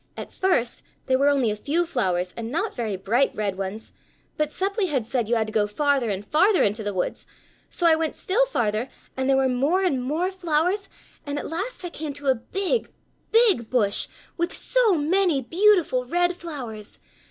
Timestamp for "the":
6.81-6.91